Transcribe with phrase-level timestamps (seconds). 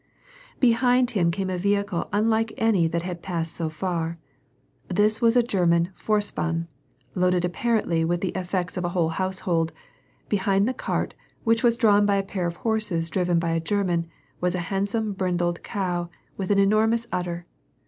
[0.59, 4.17] 'Behind him came a vehicle unlike any that had passed so far.
[4.87, 6.65] This was a German Vorspann,
[7.15, 9.71] loiuled apparently with the effeots of a whole household;
[10.27, 14.07] behind the cart, which was drawn by a pair of horses driven by a German,
[14.39, 17.45] was a handsome brindled cow, with an enormous udder.